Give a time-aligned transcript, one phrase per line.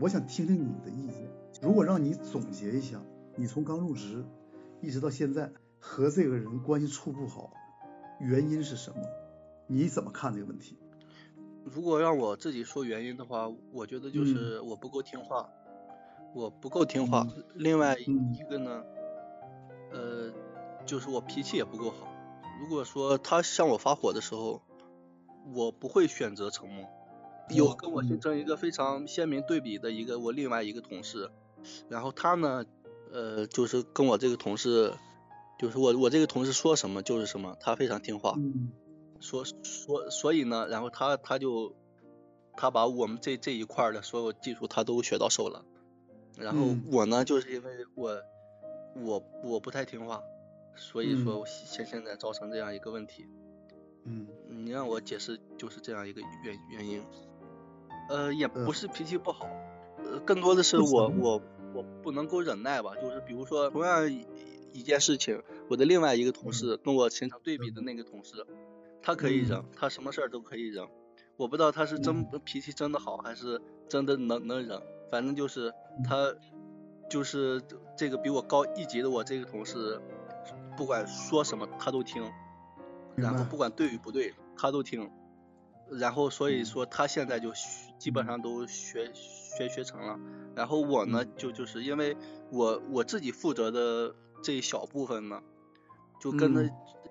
[0.00, 1.28] 我想听听你的意见。
[1.60, 3.00] 如果让你总结一下，
[3.34, 4.24] 你从刚入职
[4.80, 7.52] 一直到现在和这个人关系处不好，
[8.20, 9.02] 原因是什么？
[9.66, 10.78] 你怎么看这个问题？
[11.64, 15.50] 如果让我自己说原因的话，我觉得就是我不够听话，
[16.32, 17.26] 我不够听话。
[17.54, 18.84] 另外一个呢，
[19.92, 20.32] 呃，
[20.86, 22.06] 就是我脾气也不够好。
[22.60, 24.62] 如果说他向我发火的时候，
[25.52, 26.86] 我不会选择沉默。
[27.50, 31.30] 有跟我形成一个非常鲜明对比的一个我另外一个同事，
[31.88, 32.64] 然后他呢，
[33.10, 34.92] 呃，就是跟我这个同事，
[35.58, 38.36] 就是我我这个同事说什么就是什么，他非常听话，
[39.20, 41.74] 说说所以呢，然后他他就
[42.56, 45.64] 他把我们这这一块的所有技术他都学到手了，
[46.36, 48.20] 然后我呢就是因为我
[48.94, 50.22] 我我不太听话，
[50.76, 53.24] 所以说现现在造成这样一个问题，
[54.04, 57.02] 嗯，你让我解释就是这样一个原原因。
[58.08, 59.46] 呃，也不是脾气不好，
[60.04, 61.42] 呃，更多的是我我
[61.74, 64.10] 我不能够忍耐吧，就是比如说同样
[64.72, 68.46] 一件事情，我的另外一个同事跟我形成对比的那个同事，
[69.02, 70.86] 他可以忍，他什么事儿都可以忍，
[71.36, 75.72] 我不知道他是真脾气真的好，还是真的能能忍，反正就是
[76.04, 76.34] 他
[77.10, 77.62] 就是
[77.96, 80.00] 这个比我高一级的我这个同事，
[80.76, 82.22] 不管说什么他都听，
[83.16, 85.10] 然后不管对与不对他都听，
[85.90, 87.52] 然后所以说他现在就。
[87.98, 90.20] 基本上都学学学成了，
[90.54, 92.16] 然后我呢就就是因为
[92.52, 95.42] 我我自己负责的这一小部分呢，
[96.20, 96.62] 就跟他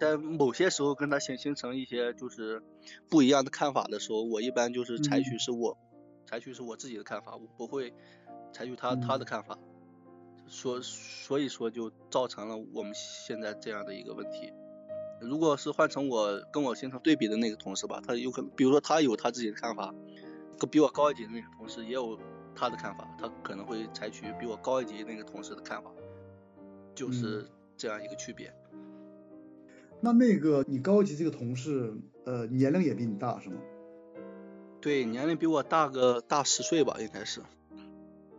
[0.00, 2.60] 在某些时候跟他形形成一些就是
[3.08, 5.78] 不一样的看法的时候，我一般就是采取是我
[6.26, 7.94] 采取是我自己的看法，我不会
[8.52, 9.56] 采取他他的看法，
[10.48, 14.52] 所所以说就造成了我们现在这样的一个问题。
[15.22, 19.94] 如果是换成我跟我形成对比的那个同事吧，他有可能比如说他有他自己的看法。
[20.70, 22.16] 比我高一级的那个同事也有
[22.54, 25.90] 他的看法，他可能会采取比我高一级那个同事的看法，
[26.94, 27.44] 就是
[27.76, 28.54] 这样一个区别。
[30.00, 31.92] 那那个你高一级这个同事，
[32.24, 33.56] 呃，年龄也比你大是吗？
[34.80, 37.40] 对，年龄比我大个大十岁吧，应该是。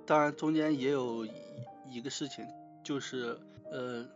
[0.06, 1.28] 当然中间也有
[1.90, 2.48] 一个事情，
[2.86, 3.38] 就是
[3.70, 4.08] 呃，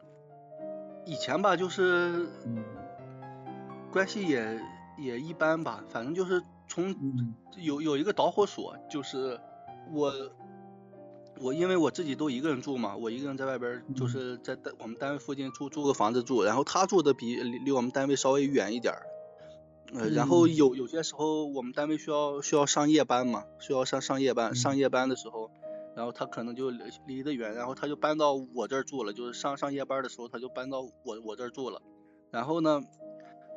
[1.07, 2.27] 以前吧，就是
[3.91, 4.61] 关系也
[4.97, 6.43] 也一般吧，反正就是。
[6.69, 6.93] 从
[7.55, 9.39] 有有一个导火索，就是
[9.93, 10.11] 我
[11.39, 19.01] 我因为我自己都一个人住嘛，我一个人在外边就是在单我们单位附近租租个房子住，然后他住的比离离我们单位稍微远一点儿，
[19.93, 25.49] 呃，然后有有些时候我们单位需要需要上夜班嘛，需要上上夜班，上夜班的时候，
[25.97, 26.69] 然后他可能就
[27.07, 31.81] 离得远，然后他就搬到我这儿住了，就是上上夜班的时候他就搬到我我这儿住了，
[32.31, 32.81] 然后呢，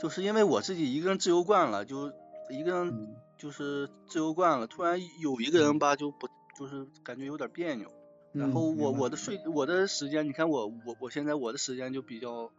[0.01, 2.11] 就是因为我自己一个人自由惯了，就。
[2.53, 7.89] 一个人就是自由惯了，突然有一个人吧就不就是感觉有点别扭。
[8.33, 12.51] 然后我我的睡我的时间，你看我我我现在我的时间就比较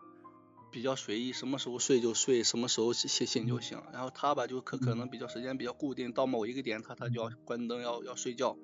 [0.71, 3.83] 比较随意，什么时候睡就睡，什么时候醒醒就行。
[3.91, 8.55] 然后他吧就可可能比较时间比较固定，到某一个点他他就要关灯要要睡觉。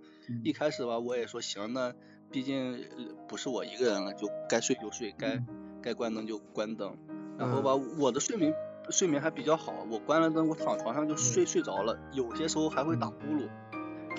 [0.44, 1.94] 一开始吧我也说行，那
[2.32, 2.86] 毕竟
[3.28, 5.44] 不是我一个人了，就该睡就睡，该
[5.82, 6.98] 该关灯就关灯。
[7.38, 8.54] 然后吧我的睡眠。
[8.90, 13.50] 睡眠还比较好，我关了灯，我躺床上就睡睡着了，有些时候还会打呼噜。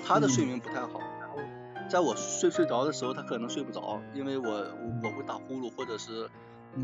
[0.05, 1.37] 他的睡眠不太好，然后
[1.89, 4.47] 在我睡睡着的时候，他可能睡不着，因为我
[5.03, 6.29] 我会打呼噜或者是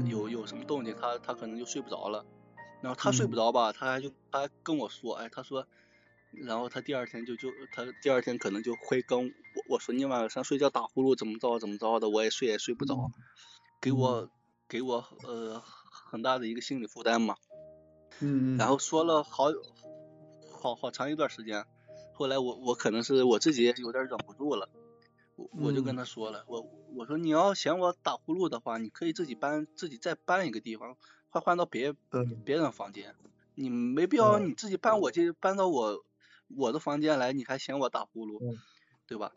[0.07, 2.25] 有有什么动静，他他可能就睡不着了。
[2.81, 5.67] 然后他睡不着吧，他还就他还跟我说，哎，他说，
[6.43, 9.31] 然后他第二天就就他第二天可能就会跟我
[9.69, 13.11] 我说你晚上睡觉打呼噜怎么着怎么着的，我也睡也睡不着，
[13.81, 14.29] 给我
[14.67, 17.35] 给我呃很大的一个心理负担嘛。
[18.19, 19.45] 嗯，然后说了好
[20.51, 21.65] 好好长一段时间，
[22.13, 24.69] 后来我我可能是我自己有点忍不住了，
[25.35, 26.65] 我我就跟他说了，我
[26.95, 30.95] 我说你要嫌我打呼噜的话，你可以自己搬自己再搬一个地方，
[31.29, 31.93] 换换到别
[32.45, 33.15] 别人房间，
[33.53, 36.05] 你没必要你自己搬我这搬到我
[36.55, 38.39] 我的房间来，你还嫌我打呼噜，
[39.07, 39.31] 对吧？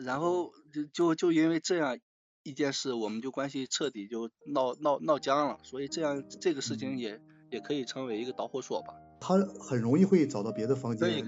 [0.00, 1.98] 然后就就就因为这样
[2.42, 7.20] 一件事，我们就关系彻底就闹闹闹僵了，所以这样这个事情也。
[7.50, 8.92] 也可以成为一个导火索吧。
[9.22, 11.08] 他很容易会找到别的房间。
[11.08, 11.24] 可以，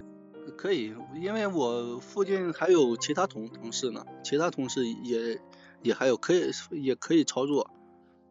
[0.54, 5.40] 可以，因为我附近还有其他同同事呢，其他同事也
[5.80, 7.70] 也还有可以也可以操作。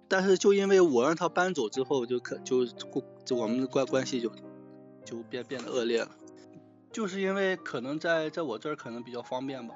[0.07, 2.63] 但是就因为我让他搬走之后，就可就
[3.25, 4.31] 就我们的关关系就
[5.03, 6.11] 就变变得恶劣了。
[6.91, 9.75] 就是因为可能在在我这儿可能比较方便吧，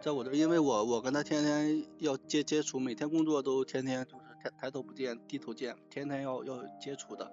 [0.00, 7.30] 在我这儿，因为我我跟他天天要接接触，每天工作都天天就是抬抬头不见低头见，天天要要接触的。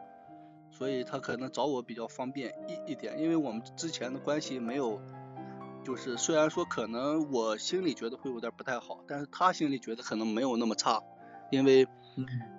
[0.71, 4.99] 所以他可能找我比较方便一一点，因为我们之前的关系没有
[5.83, 11.03] 就是虽然说可能我心里觉得会有点不太好，但是他心里觉得可能没有那么差，
[11.51, 11.85] 因为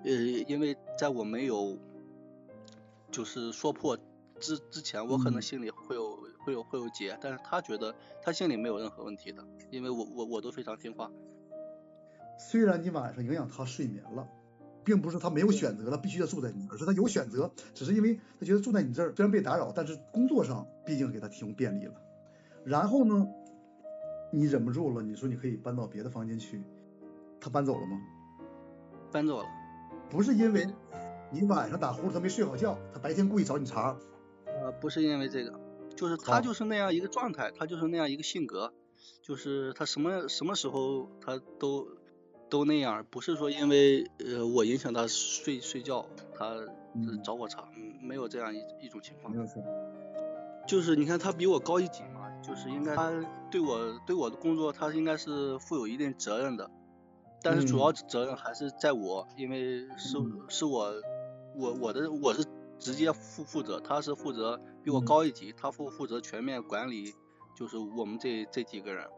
[0.04, 0.10] 呃
[0.46, 1.78] 因为在我没有
[3.10, 3.96] 就是说破
[4.38, 6.11] 之之前，我可能心里会有
[6.44, 11.10] 会有会有结，但是他觉得他心里没有任何问题的，因为我我我都非常听话。
[12.38, 14.28] 虽然你晚上影响他睡眠了，
[14.84, 21.94] 并不是他没有选择了必须要住在你，而是他有选择，只是因为他觉得住在你这儿虽然被打扰，但是工作上毕竟给他提供便利了。
[22.64, 23.28] 然后呢，
[24.32, 26.62] 你忍不住了，你说你可以搬到别的房间去，
[27.40, 28.00] 他搬走了吗？
[29.12, 29.48] 搬走了。
[30.10, 30.66] 不是因为
[31.30, 33.96] 你晚上打呼噜他没睡好觉，他白天故意找你茬。
[34.46, 35.58] 呃，不是因为这个，
[35.96, 38.72] 就是他就是那样一个状态，他就是那样一个性格，
[39.22, 41.86] 就是他什么什么时候他都
[42.48, 46.56] 都那样，不是说因为呃我影响他睡睡觉，他
[47.22, 47.68] 找我茬，
[48.00, 49.32] 没有这样一一种情况。
[50.66, 52.20] 就是你看他比我高一级嘛。
[52.42, 53.12] 就是应该他
[53.52, 56.68] 对我对我的工作，他应该是负有一定责任的，
[57.40, 60.18] 但是主要责任还是在我，因为是
[60.48, 60.92] 是我
[61.54, 62.44] 我我的我是
[62.82, 67.14] 直接负负责，他是负责比我高一级，他负负责全面管理，
[67.56, 69.08] 就是我们这这几个人，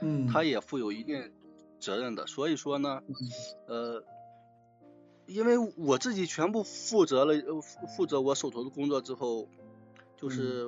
[0.00, 1.30] 嗯，他也负有一定
[1.78, 3.02] 责任的，所以说呢，
[3.66, 4.02] 呃，
[5.26, 9.48] 因为我自己全部负责了负负责我手头的工作之后。
[10.16, 10.64] 就是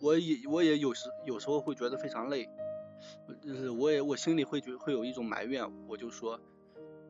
[0.00, 2.48] 我也我也有时有时候会觉得非常累，
[3.44, 6.40] 就是我也我心里会觉会有一种埋怨，我就说，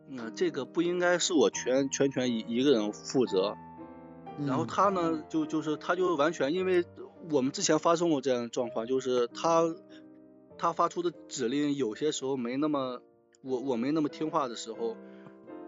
[0.09, 3.55] 嗯，这个不应该是我全全权一一个人负责，
[4.47, 6.85] 然后他呢就就是他就完全因为
[7.31, 9.63] 我们之前发生过这样的状况，就是他
[10.59, 13.01] 他发出的指令有些时候没那么
[13.43, 14.97] 我我没那么听话的时候，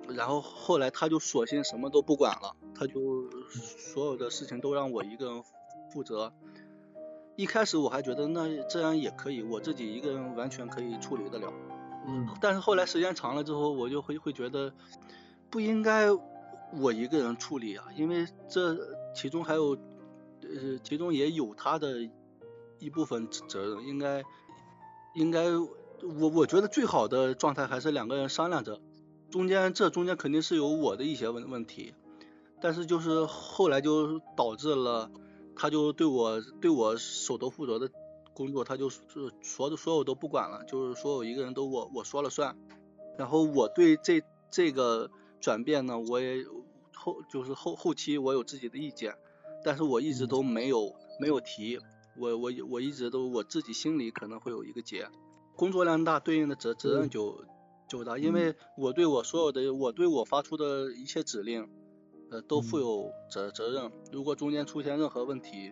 [0.08, 5.42] 然后后来他就索性什么都不管了，他就所有的事情都让我一个人。
[5.92, 6.32] 负责，
[7.36, 11.50] 一开始我还觉得那这样也可以，我自己一个人完全可以处理得了。
[12.06, 12.28] 嗯。
[12.40, 14.74] 但是后来时间长了之后，我就会会觉得
[15.48, 16.08] 不应该
[16.72, 18.76] 我一个人处理啊，因为这
[19.14, 19.76] 其中还有
[20.42, 22.08] 呃其中也有他的
[22.78, 24.22] 一部分责任，应该
[25.14, 28.80] 应该我我觉得最好的状态还是两个人商量着，
[29.30, 31.94] 中间这中间肯定是有我的一些问问题，
[32.60, 35.10] 但是就是后来就导致了。
[35.58, 37.90] 他就对我对我手头负责的
[38.34, 39.00] 工作，他就是
[39.40, 42.54] 所所有都不管了，就是所有一个人都我我说了算。
[43.16, 45.10] 然后我对这这个
[45.40, 46.44] 转变呢，我也
[46.92, 49.14] 后就是后后期我有自己的意见，
[49.64, 51.78] 但是我一直都没有没有提，
[52.18, 55.08] 我我我一直都我自己心里可能会有一个结。
[55.54, 57.44] 工作量大，对应的责责任就
[57.88, 61.68] 就大，因为我对我所有的我对我发出的一切指令。
[62.28, 63.92] 呃，都负有责责任。
[64.10, 65.70] 如果中间出现任何问题，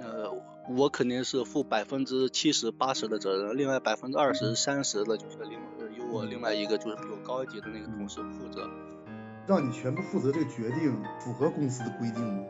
[0.00, 0.28] 呃，
[0.76, 5.85] 我肯定是负百分之七十八十的责任，另外百分之二十三十的就是另由
[6.16, 8.68] 我另外一个就是比我高一级的那个同事负责。
[9.46, 12.44] 让你全部负责这个决定，符合公司的规定吗？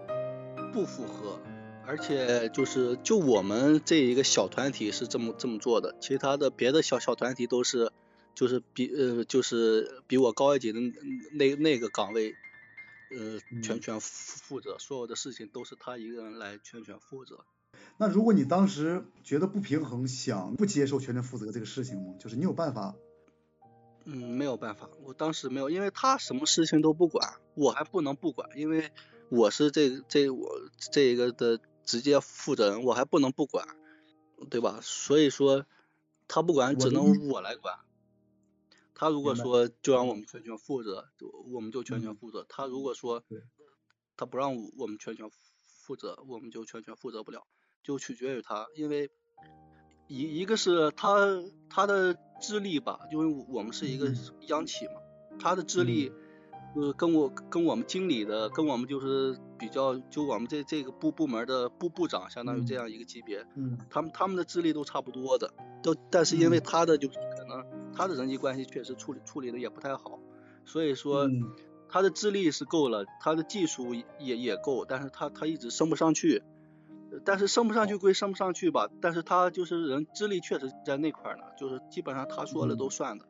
[0.72, 1.40] 不符合，
[1.84, 7.90] 而且就是就我们这一个小团体是这么这么做的，其他的别的小小团体都是
[8.34, 10.80] 就是比呃就是比我高一级的
[11.32, 12.34] 那那个岗位。
[13.08, 17.44] 呃，全权负负责，所有的事情都是他一个人来全权负责。
[17.98, 22.14] 那如果你当时觉得不平衡，想不接受全权负责这个事情吗？
[22.18, 22.96] 就是你有办法？
[24.08, 28.92] 嗯，没有办法，我当时没有，因为他什么事情都不管，我还不能不管，因为
[29.28, 30.48] 我是这这我
[30.92, 33.66] 这一个的直接负责人，我还不能不管，
[34.48, 34.78] 对吧？
[34.80, 35.66] 所以说
[36.28, 37.80] 他不管，只能我来管。
[38.94, 42.46] 他如果说就让我们全权负责，就我们就全权负责。
[42.48, 43.24] 他如果说
[44.16, 45.28] 他不让我们全权
[45.66, 47.46] 负责，我们就全权负责不了，
[47.82, 48.68] 就取决于他。
[48.74, 49.10] 因为
[50.06, 54.12] 一一个是他他的资历吧，因为我们是一个
[54.48, 54.94] 央企嘛，
[55.38, 56.12] 他的资历
[56.74, 63.44] 呃跟我跟我们经理的跟我们就是比较，就我们这这个部部门的部部长，相当于这样一个级别，
[63.90, 65.52] 他们他们的资历都差不多的，
[65.82, 67.64] 都但是因为他的就是可能。
[67.98, 70.20] 他的人际关系确实处理处理的也不太好，
[70.66, 71.30] 所以说
[71.88, 76.42] 他的资历是够了，他的技术也也够，但是他他一直升不上去，
[77.24, 83.24] 但是升不上去归升不上去吧，但是他就是人资历确实在那块呢，就是基本上他说了都算的。